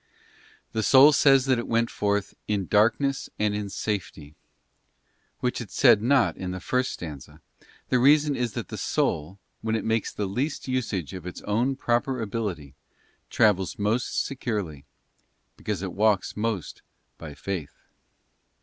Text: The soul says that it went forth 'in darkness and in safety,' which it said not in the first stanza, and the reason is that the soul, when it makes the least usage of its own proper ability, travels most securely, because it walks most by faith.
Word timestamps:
The 0.71 0.81
soul 0.81 1.11
says 1.13 1.45
that 1.45 1.59
it 1.59 1.67
went 1.67 1.91
forth 1.91 2.33
'in 2.47 2.65
darkness 2.65 3.29
and 3.37 3.53
in 3.53 3.69
safety,' 3.69 4.33
which 5.41 5.61
it 5.61 5.69
said 5.69 6.01
not 6.01 6.35
in 6.35 6.49
the 6.49 6.59
first 6.59 6.91
stanza, 6.91 7.33
and 7.33 7.41
the 7.89 7.99
reason 7.99 8.35
is 8.35 8.53
that 8.53 8.69
the 8.69 8.79
soul, 8.79 9.37
when 9.61 9.75
it 9.75 9.85
makes 9.85 10.11
the 10.11 10.25
least 10.25 10.67
usage 10.67 11.13
of 11.13 11.27
its 11.27 11.43
own 11.43 11.75
proper 11.75 12.19
ability, 12.19 12.73
travels 13.29 13.77
most 13.77 14.25
securely, 14.25 14.85
because 15.55 15.83
it 15.83 15.93
walks 15.93 16.35
most 16.35 16.81
by 17.19 17.35
faith. 17.35 17.77